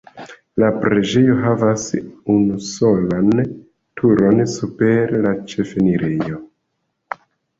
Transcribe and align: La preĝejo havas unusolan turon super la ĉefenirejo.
La 0.61 0.67
preĝejo 0.83 1.33
havas 1.41 1.83
unusolan 2.35 3.29
turon 4.01 4.41
super 4.53 5.13
la 5.27 5.35
ĉefenirejo. 5.53 6.41